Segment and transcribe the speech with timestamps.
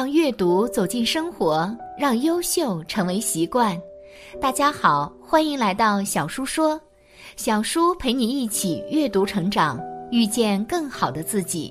[0.00, 3.78] 让阅读走进生活，让优秀成为习惯。
[4.40, 6.80] 大家好，欢迎来到小叔说，
[7.36, 9.78] 小叔陪你一起阅读成长，
[10.10, 11.70] 遇见更好的自己。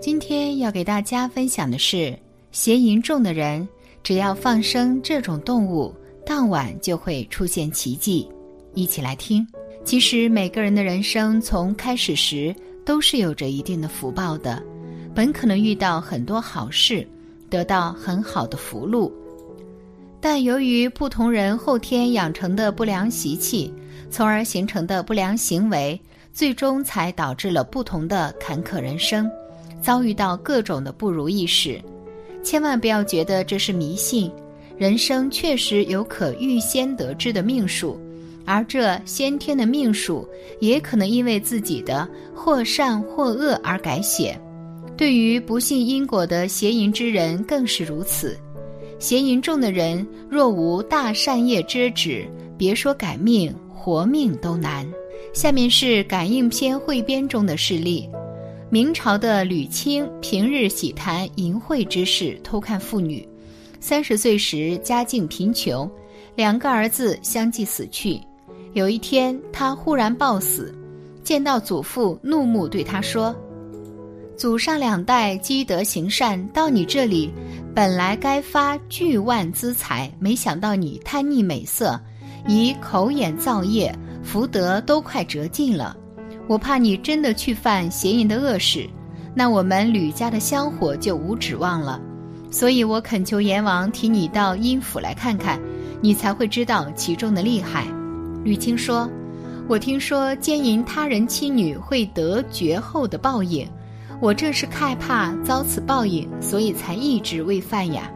[0.00, 2.12] 今天要给大家分享的是，
[2.50, 3.68] 邪淫重的人，
[4.02, 5.94] 只要放生这种动物，
[6.26, 8.28] 当晚就会出现奇迹。
[8.74, 9.46] 一起来听。
[9.84, 12.52] 其实每个人的人生从开始时
[12.84, 14.60] 都是有着一定的福报的，
[15.14, 17.08] 本可能遇到很多好事。
[17.50, 19.12] 得到很好的福禄，
[20.20, 23.72] 但由于不同人后天养成的不良习气，
[24.10, 26.00] 从而形成的不良行为，
[26.32, 29.30] 最终才导致了不同的坎坷人生，
[29.82, 31.80] 遭遇到各种的不如意事。
[32.42, 34.30] 千万不要觉得这是迷信，
[34.76, 38.00] 人生确实有可预先得知的命数，
[38.44, 40.26] 而这先天的命数
[40.60, 44.38] 也可能因为自己的或善或恶而改写。
[44.98, 48.36] 对于不信因果的邪淫之人更是如此，
[48.98, 54.84] 邪淫重的人若无大善业遮止，别说改命，活命都难。
[55.32, 58.10] 下面是《感应篇汇编》中的事例：
[58.70, 63.26] 明朝的吕清平日喜谈淫秽之事，偷看妇女。
[63.78, 65.88] 三十岁时家境贫穷，
[66.34, 68.18] 两个儿子相继死去。
[68.72, 70.74] 有一天，他忽然暴死，
[71.22, 73.32] 见到祖父，怒目对他说。
[74.38, 77.28] 祖上两代积德行善，到你这里，
[77.74, 82.00] 本来该发巨万资财，没想到你贪溺美色，
[82.46, 85.96] 以口眼造业，福德都快折尽了。
[86.46, 88.88] 我怕你真的去犯邪淫的恶事，
[89.34, 92.00] 那我们吕家的香火就无指望了。
[92.48, 95.60] 所以我恳求阎王提你到阴府来看看，
[96.00, 97.88] 你才会知道其中的厉害。
[98.44, 99.10] 吕青说
[99.68, 103.68] ：“我听说奸淫他人妻女会得绝后的报应。”
[104.20, 108.10] 我正是害怕遭此报应，所以才一直未犯呀。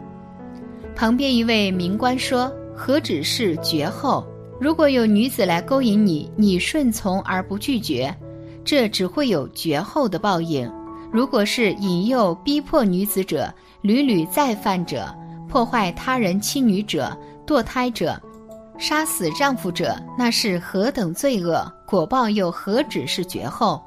[0.97, 4.27] 旁边一位民官说：“何止是绝后？
[4.61, 8.15] 如果有女子来勾引你，你顺从而不拒绝，
[8.65, 10.71] 这只会有绝后的报应。
[11.13, 15.15] 如果是引诱、逼迫女子者，屡屡再犯者，
[15.49, 18.21] 破坏他人妻女者，堕胎者，
[18.77, 21.65] 杀死丈夫者，那是何等罪恶？
[21.87, 23.81] 果报又何止是绝后？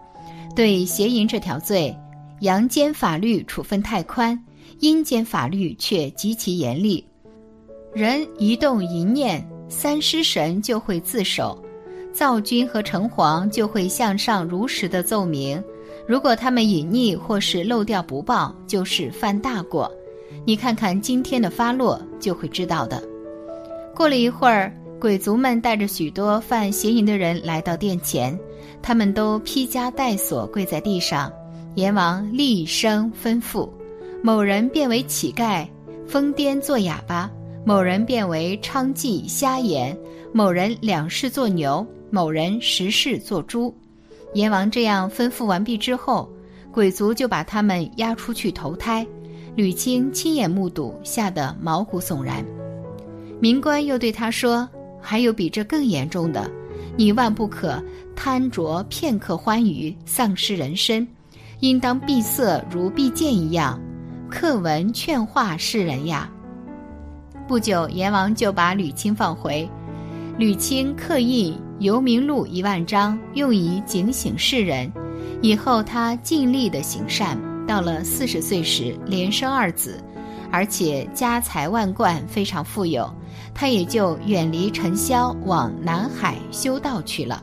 [0.56, 1.94] 对邪淫这条罪。”
[2.42, 4.40] 阳间法律处分太宽，
[4.80, 7.04] 阴间法律却极其严厉。
[7.94, 11.64] 人一动一念，三尸神就会自首，
[12.12, 15.64] 灶君和城隍就会向上如实的奏明。
[16.06, 19.90] 如果他们隐匿或是漏掉不报，就是犯大过。
[20.46, 23.02] 你看看今天的发落，就会知道的。
[23.96, 28.38] 过了一会儿，鬼族们带着许多犯邪淫的人来到殿前，
[28.82, 31.32] 他们都披枷带锁，跪在地上。
[31.76, 33.70] 阎王厉声吩咐，
[34.24, 35.68] 某人变为乞丐，
[36.08, 37.30] 疯癫做哑巴；
[37.66, 39.94] 某人变为娼妓瞎眼；
[40.32, 43.76] 某人两世做牛；某人十世做猪。
[44.36, 46.32] 阎王这样吩咐完毕之后，
[46.72, 49.06] 鬼族就把他们押出去投胎。
[49.54, 52.46] 吕青亲眼目睹，吓得毛骨悚然。
[53.42, 54.68] 民官又对他说
[55.02, 56.50] ：“还有比这更严重的，
[56.96, 57.84] 你万不可
[58.16, 61.06] 贪着片刻欢愉，丧失人身。”
[61.60, 63.80] 应当闭塞如闭剑一样，
[64.30, 66.30] 课文劝化世人呀。
[67.48, 69.70] 不久，阎王就把吕青放回。
[70.38, 74.92] 吕青刻印游明录一万章，用以警醒世人。
[75.42, 80.04] 以后他尽力的行善，到了四十岁时，连生二子，
[80.52, 83.10] 而且家财万贯，非常富有。
[83.54, 87.42] 他也就远离尘嚣，往南海修道去了。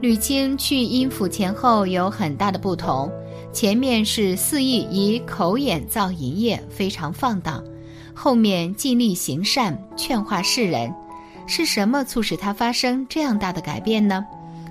[0.00, 3.10] 吕青去阴府前后有很大的不同，
[3.52, 7.60] 前面是肆意以口眼造营业，非常放荡；
[8.14, 10.92] 后面尽力行善，劝化世人。
[11.48, 14.24] 是什么促使他发生这样大的改变呢？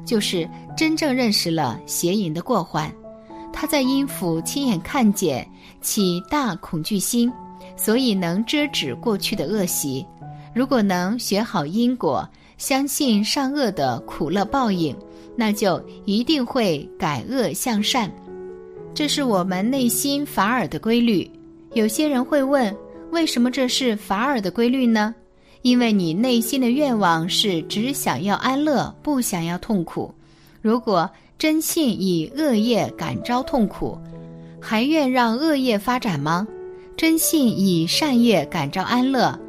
[0.05, 0.47] 就是
[0.77, 2.89] 真正认识了邪淫的过患。
[3.51, 5.45] 他在阴府亲眼看见，
[5.81, 7.29] 起大恐惧心，
[7.75, 10.05] 所以能遮止过去的恶习。
[10.53, 12.25] 如果能学好因果，
[12.57, 14.95] 相信善恶的苦乐报应，
[15.37, 18.11] 那就一定会改恶向善。
[18.93, 21.29] 这是我们内心法尔的规律。
[21.73, 22.75] 有些人会问：
[23.11, 25.13] 为什么这是法尔的规律呢？
[25.61, 30.11] 因为你内心的愿望是只想要安乐，不想要痛苦。
[30.61, 33.97] 如果真信以恶业感召痛苦，
[34.59, 36.47] 还愿让恶业发展吗？
[36.95, 39.39] 真信以善业感召安乐，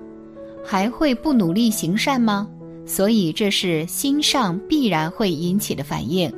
[0.63, 2.47] 还会不努力行善吗？
[2.89, 6.33] 所以这是心上必然会引起的反应。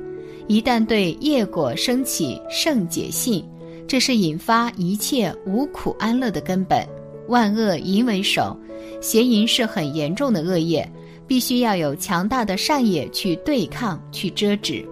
[0.49, 3.49] 一旦对业果升起圣解性，
[3.87, 6.85] 这是引发一切无苦安乐的根本。
[7.29, 8.59] 万恶淫为首，
[9.01, 10.87] 邪淫是很严重的恶业，
[11.25, 14.85] 必须要有强大的善业去对抗、去遮止。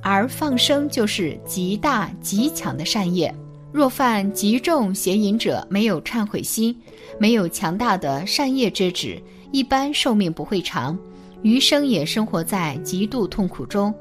[0.00, 3.32] 而放生就是极大极强的善业。
[3.72, 6.74] 若犯极重邪淫者，没有忏悔心，
[7.18, 9.20] 没有强大的善业遮止，
[9.56, 10.98] 一般寿命不会长，
[11.40, 13.92] 余生也生活在极度痛苦中。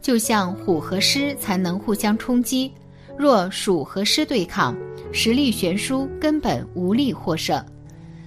[0.00, 2.70] 就像虎和狮才能互相冲击，
[3.18, 4.72] 若鼠和狮对抗，
[5.10, 7.60] 实力悬殊，根本无力获胜。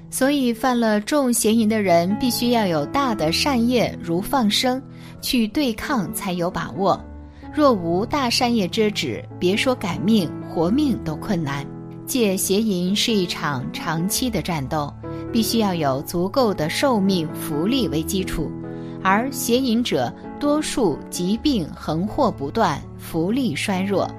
[0.10, 4.84] 所以，犯了重邪淫的人，必须要有大的善业，如放生，
[5.22, 7.02] 去对抗才有把握。
[7.56, 11.66] 若无大善业遮止，别说改命，活命都困难。
[12.06, 14.94] 戒邪淫是一场长期的战斗，
[15.34, 18.50] 必须要有足够的寿命、福利为基础。
[19.04, 24.10] 而邪淫者多数疾病横祸不断，福利衰弱，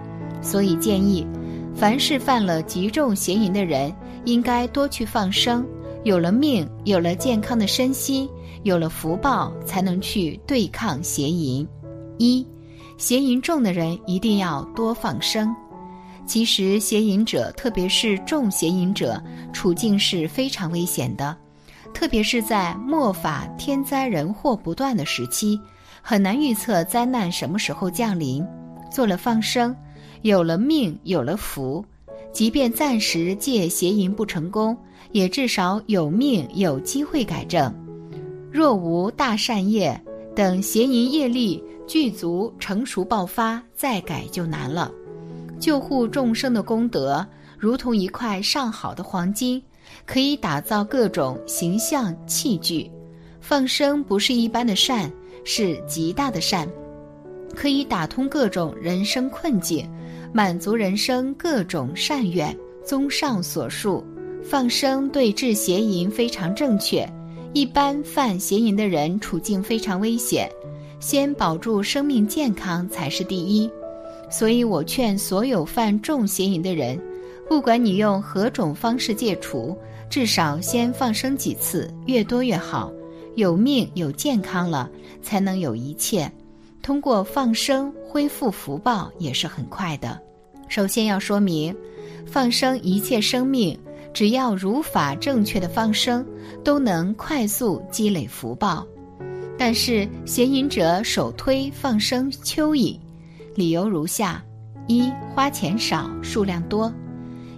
[0.43, 1.27] 所以建议，
[1.75, 3.95] 凡是犯了极重邪淫的人，
[4.27, 5.65] 应该多去放生。
[6.03, 8.29] 有了命，有了健康的身心，
[8.65, 11.67] 有了福报，才能去对抗邪淫。
[12.19, 12.47] 一。
[12.97, 15.53] 邪淫重的人一定要多放生。
[16.27, 19.23] 其实邪淫者，特别是重邪淫者，
[19.53, 21.37] 处境是非常危险的，
[21.93, 25.61] 特别是在末法天灾人祸不断的时期，
[26.01, 28.45] 很难预测灾难什么时候降临。
[28.91, 29.75] 做了放生，
[30.23, 31.85] 有了命，有了福，
[32.33, 34.77] 即便暂时戒邪淫不成功，
[35.13, 37.73] 也至少有命，有机会改正。
[38.51, 40.01] 若无大善业，
[40.35, 41.63] 等邪淫业力。
[41.87, 44.91] 具足成熟爆发，再改就难了。
[45.65, 47.27] 救护众生的功德，
[47.59, 49.63] 如同一块上好的黄金，
[50.05, 52.91] 可以打造各种形象器具。
[53.41, 55.11] 放生不是一般的善，
[55.43, 56.69] 是极大的善，
[57.57, 59.91] 可以打通各种人生困境，
[60.35, 62.55] 满足人生各种善愿。
[62.85, 64.05] 综上所述，
[64.43, 67.11] 放生对治邪淫非常正确。
[67.55, 70.47] 一般犯邪淫的人，处境非常危险。
[71.01, 73.71] 先保住生命健康才是第一，
[74.37, 77.01] 所以我劝所有犯重邪淫的人，
[77.49, 79.79] 不管你用何种方式戒除，
[80.11, 82.93] 至少先放生几次，越多越好。
[83.37, 84.91] 有命有健康了，
[85.23, 86.29] 才能有一切。
[86.83, 90.21] 通过放生恢复福报也是很快的。
[90.67, 91.73] 首先要说明，
[92.27, 93.79] 放生一切生命，
[94.13, 96.27] 只要如法正确的放生，
[96.65, 98.85] 都能快速积累福报。
[99.57, 102.99] 但是邪淫者首推放生蚯蚓，
[103.55, 104.43] 理由如下：
[104.87, 106.93] 一、花钱少，数量多。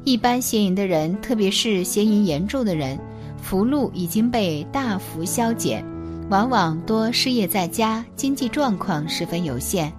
[0.04, 2.98] 一般邪淫的人，特别是邪淫严重的人，
[3.36, 5.84] 福禄已经被大幅消减，
[6.30, 9.92] 往往多失业在家，经济状况十分有限。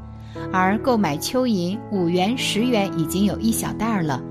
[0.53, 4.21] 而购买蚯蚓五元、十元已经有一小袋了，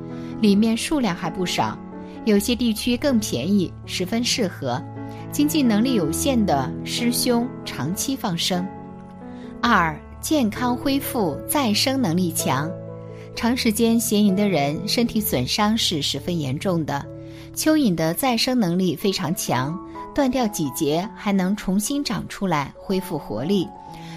[0.40, 1.76] 里面数量还不少，
[2.24, 4.80] 有些地区更便宜，十分适合。
[5.32, 8.66] 经济能力有限的师兄长期放生。
[9.60, 12.68] 二、健康恢复再生能力强，
[13.36, 17.06] 长时间邪淫的人身体损伤是十分严重的。
[17.54, 19.78] 蚯蚓的再生能力非常强，
[20.12, 23.68] 断掉几节还能重新长出来，恢复活力。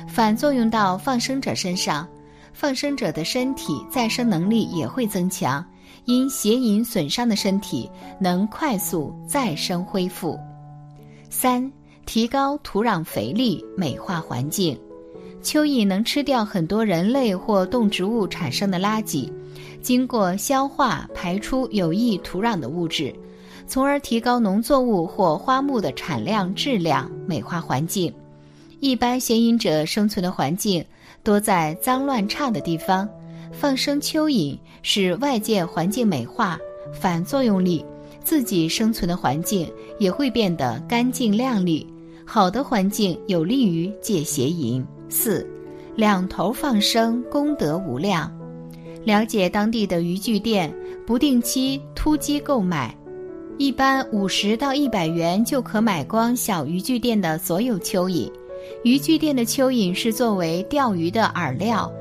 [0.07, 2.07] 反作用到放生者身上，
[2.53, 5.63] 放生者的身体再生能力也会增强，
[6.05, 7.87] 因邪淫损伤的身体
[8.19, 10.39] 能快速再生恢复。
[11.29, 11.71] 三、
[12.07, 14.75] 提高土壤肥力，美化环境。
[15.41, 19.31] 蚯蚓能吃掉很多人类或动植物产生的垃圾，
[19.81, 23.13] 经过消化排出有益土壤的物质，
[23.65, 28.13] 从而提高农作物或花木的产量、质量，美化环境。
[28.81, 30.83] 一般嫌淫者生存的环境
[31.23, 33.07] 多在脏乱差的地方，
[33.51, 36.57] 放生蚯蚓使外界环境美化，
[36.93, 37.83] 反作用力。
[38.21, 41.87] 自己生存的环境也会变得干净亮丽，
[42.25, 44.85] 好的环境有利于戒邪淫。
[45.09, 45.45] 四，
[45.95, 48.31] 两头放生功德无量。
[49.03, 50.73] 了解当地的渔具店，
[51.05, 52.95] 不定期突击购买，
[53.57, 58.31] 一般五十到一百元就可买光小渔具店的所有蚯蚓。
[58.83, 61.91] 渔具店的蚯蚓是作为钓鱼的饵料，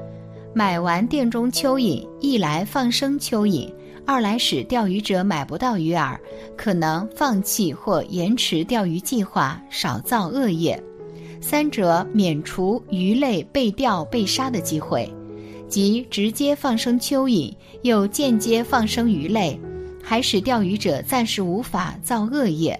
[0.52, 3.72] 买完店中蚯蚓，一来放生蚯蚓，
[4.04, 6.18] 二来使钓鱼者买不到鱼饵，
[6.56, 10.82] 可能放弃或延迟钓鱼计划，少造恶业。
[11.40, 15.10] 三者免除鱼类被钓被杀的机会，
[15.68, 19.58] 即直接放生蚯蚓，又间接放生鱼类，
[20.02, 22.78] 还使钓鱼者暂时无法造恶业。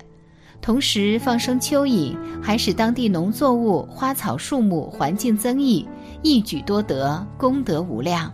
[0.61, 5.87] 同时，放生蚯蚓还使当地农作物、花草树木环境增益，
[6.23, 8.33] 一举多得，功德无量。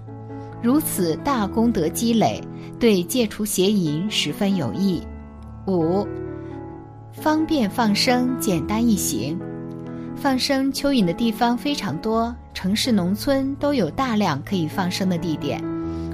[0.63, 2.41] 如此大功德积累，
[2.81, 5.03] 对戒除邪淫十分有益。
[5.67, 6.07] 五，
[7.13, 9.39] 方便放生，简单易行。
[10.17, 15.63] 放生蚯蚓的地方非常多，城市、农村都有大量可以放生的地点。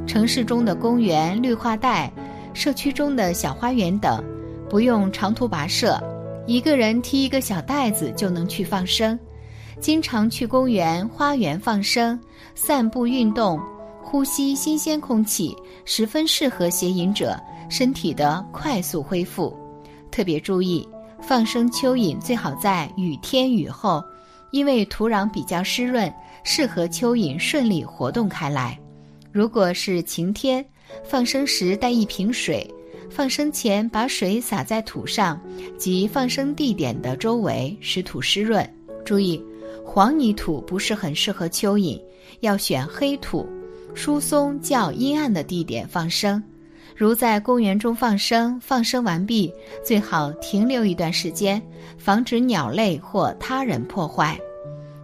[0.07, 2.11] 城市中的公园、绿化带，
[2.52, 4.23] 社区中的小花园等。
[4.69, 6.00] 不用长途跋涉，
[6.47, 9.19] 一个人提一个小袋子就能去放生。
[9.80, 12.19] 经常去公园、花园放生，
[12.54, 13.61] 散步运动，
[14.02, 17.38] 呼吸新鲜空气，十分适合邪淫者
[17.69, 19.57] 身体的快速恢复。
[20.11, 20.87] 特别注意，
[21.22, 24.02] 放生蚯蚓最好在雨天雨后，
[24.50, 26.12] 因为土壤比较湿润，
[26.42, 28.78] 适合蚯蚓顺利活动开来。
[29.30, 30.64] 如果是晴天，
[31.04, 32.68] 放生时带一瓶水。
[33.08, 35.40] 放生前把水洒在土上
[35.76, 38.68] 及放生地点的周围，使土湿润。
[39.04, 39.42] 注意，
[39.84, 42.00] 黄泥土不是很适合蚯蚓，
[42.40, 43.48] 要选黑土、
[43.94, 46.42] 疏松较阴暗的地点放生。
[47.00, 49.50] 如在公园中放生，放生完毕
[49.83, 51.59] 最好停留一段时间，
[51.97, 54.38] 防止鸟类或他人破坏。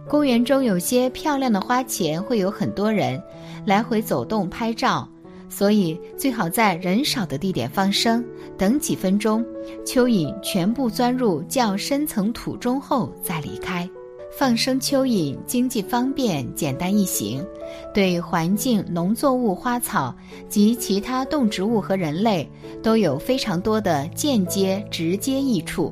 [0.07, 3.19] 公园中有些漂亮的花前，会有很多人
[3.65, 5.09] 来回走动拍照。
[5.49, 8.23] 所以最好在人少的地点放生，
[8.59, 9.43] 等几分钟，
[9.83, 13.89] 蚯蚓全部钻入较深层土中后再离开。
[14.37, 17.43] 放生蚯蚓经济方便、简单易行，
[17.91, 20.15] 对环境、农作物、花草
[20.47, 22.47] 及其他动植物和人类
[22.83, 25.91] 都有非常多的间接、直接益处，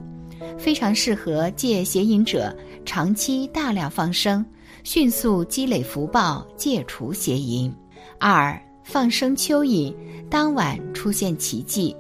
[0.59, 4.45] 非常适合借邪淫者长期大量放生，
[4.83, 7.73] 迅速积累福报，戒除邪淫。
[8.19, 8.55] 二。
[8.83, 9.91] 放生蚯蚓，
[10.29, 11.97] 当晚出现奇迹。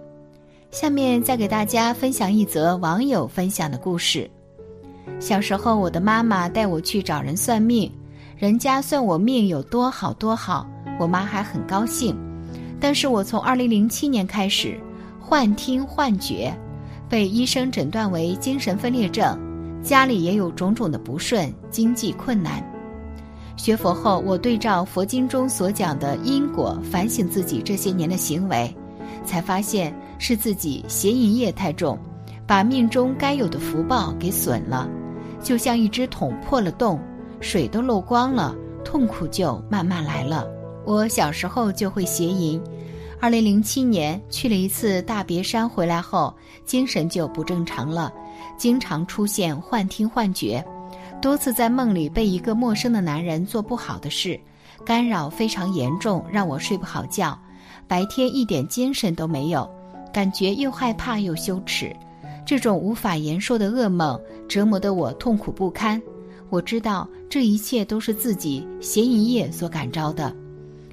[0.69, 4.29] 下面再给大家分享一则网友分享的故事。
[5.19, 7.91] 小时候，我的妈妈带我去找人算命，
[8.37, 10.67] 人家算我命有多好多好，
[10.99, 12.15] 我妈还很高兴。
[12.79, 14.77] 但是我从二零零七年开始
[15.19, 16.53] 幻听幻觉，
[17.09, 19.39] 被医生诊断为精神分裂症，
[19.81, 22.63] 家里也有种种的不顺，经济困难。
[23.55, 28.75] 学佛后，我对照佛经中所讲的因果，反省自己这些年的行为，
[29.23, 31.97] 才发现是自己邪淫业太重，
[32.47, 34.89] 把命中该有的福报给损了，
[35.41, 36.99] 就像一只桶破了洞，
[37.39, 40.47] 水都漏光了，痛苦就慢慢来了。
[40.85, 42.61] 我小时候就会邪淫，
[43.19, 46.31] 二零零七年去了一次大别山，回来后
[46.65, 48.13] 精神就不正常了，
[48.57, 50.63] 经常出现幻听幻觉。
[51.21, 54.39] 多次在梦里被一个陌生的男人做不好的事，
[54.85, 57.35] 干扰非常严重，让我睡不好觉，
[57.87, 59.67] 白天一点精神都没有，
[60.13, 61.95] 感觉又害怕又羞耻，
[62.45, 66.01] 这种无法言说的噩梦折磨得我痛苦不堪。
[66.49, 70.33] 我知道这一切都是自己邪淫业所感召的。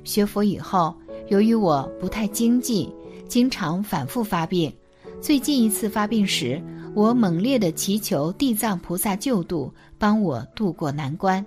[0.02, 0.94] 学佛以后，
[1.28, 2.90] 由于我不太精进，
[3.28, 4.73] 经常反复发病。
[5.21, 6.61] 最近一次发病时，
[6.94, 11.44] 我猛烈地祈求地藏菩萨救度，帮我渡过难关。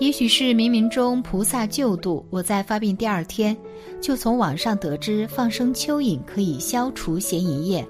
[0.00, 3.56] 也许是冥冥中菩萨救度，我在发病第二天，
[4.00, 7.86] 就从网上得知放生蚯蚓可以消除邪淫业。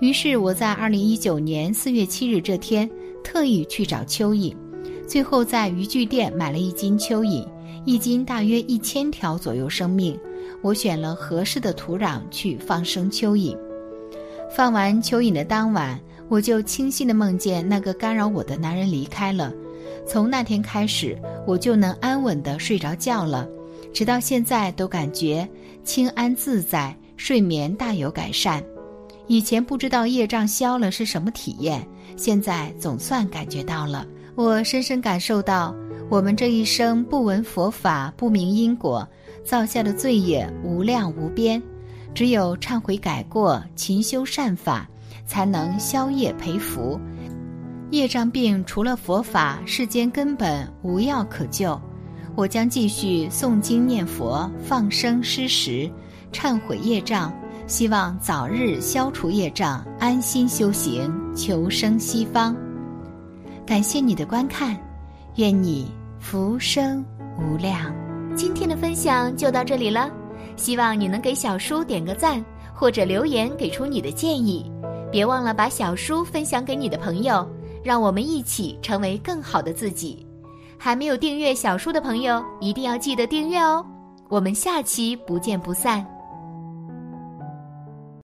[0.00, 2.88] 于是我在二零一九年四月七日这天，
[3.24, 4.54] 特意去找蚯蚓，
[5.06, 7.46] 最后在渔具店买了一斤蚯蚓，
[7.86, 10.18] 一斤大约一千条左右生命。
[10.62, 13.56] 我选了合适的土壤去放生蚯蚓。
[14.54, 15.98] 放完蚯蚓的当晚，
[16.28, 19.52] 我就清晰地梦见那个干扰我的男人离开了。
[20.06, 23.48] 从那天开始，我就能安稳地睡着觉了，
[23.94, 25.48] 直到现在都感觉
[25.84, 28.62] 清安自在，睡眠大有改善。
[29.28, 34.06] 以前不知道业障消了是什么体验，现在总算感觉到了。
[34.36, 35.74] 我深深感受到，
[36.08, 39.06] 我们这一生不闻佛法，不明因果，
[39.44, 41.60] 造下的罪业无量无边。
[42.14, 44.88] 只有忏悔改过、勤修善法，
[45.26, 46.98] 才能消业培福。
[47.90, 51.78] 业障病除了佛法，世间根本无药可救。
[52.34, 55.90] 我将继续诵经念佛、放生施食、
[56.32, 57.32] 忏悔业障，
[57.66, 62.54] 希望早日消除业障，安心修行，求生西方。
[63.66, 64.76] 感谢你的观看，
[65.34, 67.04] 愿你福生
[67.36, 67.92] 无量。
[68.36, 70.08] 今天的分享就到这里了，
[70.56, 74.70] 希望你能给小叔点个赞，或者留言给出你的建议。
[75.10, 77.44] 别忘了把小叔分享给你的朋友，
[77.82, 80.24] 让我们一起成为更好的自己。
[80.78, 83.84] 还没有订阅小叔的朋友，一定要记得订阅哦。
[84.28, 86.06] 我们下期不见不散。